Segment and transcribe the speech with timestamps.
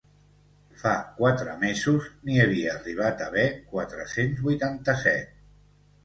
[0.83, 3.43] Fa quatre mesos, n’hi havia arribat a haver
[3.75, 5.37] quatre-cents vuitanta-set.